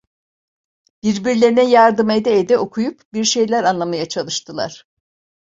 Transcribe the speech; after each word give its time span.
Birbirlerine 1.03 1.69
yardım 1.69 2.09
ede 2.09 2.39
ede 2.39 2.57
okuyup 2.57 3.01
bir 3.13 3.23
şeyler 3.23 3.63
anlamaya 3.63 4.07
çalıştılar. 4.09 4.85